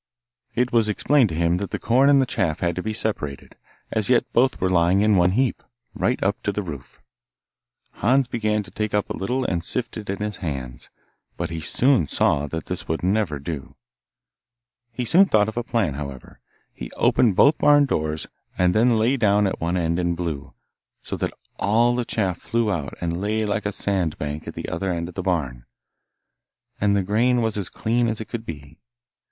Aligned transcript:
It 0.55 0.71
was 0.73 0.89
explained 0.89 1.29
to 1.29 1.35
him 1.35 1.57
that 1.57 1.69
the 1.69 1.77
corn 1.77 2.09
and 2.09 2.19
the 2.19 2.25
chaff 2.25 2.61
had 2.61 2.75
to 2.75 2.81
be 2.81 2.91
separated; 2.91 3.55
as 3.91 4.09
yet 4.09 4.25
both 4.33 4.59
were 4.59 4.67
lying 4.67 5.01
in 5.01 5.15
one 5.15 5.33
heap, 5.33 5.61
right 5.93 6.17
up 6.23 6.41
to 6.41 6.51
the 6.51 6.63
roof. 6.63 6.99
Hans 7.91 8.25
began 8.27 8.63
to 8.63 8.71
take 8.71 8.95
up 8.95 9.11
a 9.11 9.15
little 9.15 9.45
and 9.45 9.63
sift 9.63 9.97
it 9.97 10.09
in 10.09 10.17
his 10.17 10.37
hands, 10.37 10.89
but 11.37 11.51
he 11.51 11.61
soon 11.61 12.07
saw 12.07 12.47
that 12.47 12.65
this 12.65 12.87
would 12.87 13.03
never 13.03 13.37
do. 13.37 13.75
He 14.91 15.05
soon 15.05 15.25
thought 15.27 15.47
of 15.47 15.55
a 15.55 15.61
plan, 15.61 15.93
however; 15.93 16.39
he 16.73 16.89
opened 16.93 17.35
both 17.35 17.59
barn 17.59 17.85
doors, 17.85 18.25
and 18.57 18.73
then 18.73 18.97
lay 18.97 19.17
down 19.17 19.45
at 19.45 19.61
one 19.61 19.77
end 19.77 19.99
and 19.99 20.17
blew, 20.17 20.55
so 21.03 21.15
that 21.17 21.31
all 21.59 21.93
the 21.95 22.05
chaff 22.05 22.39
flew 22.39 22.71
out 22.71 22.95
and 23.01 23.21
lay 23.21 23.45
like 23.45 23.67
a 23.67 23.71
sand 23.71 24.17
bank 24.17 24.47
at 24.47 24.55
the 24.55 24.67
other 24.67 24.91
end 24.91 25.09
of 25.09 25.13
the 25.13 25.21
barn, 25.21 25.67
and 26.79 26.97
the 26.97 27.03
grain 27.03 27.43
was 27.43 27.55
as 27.55 27.69
clean 27.69 28.07
as 28.07 28.19
it 28.19 28.25
could 28.27 28.47
be. 28.47 28.79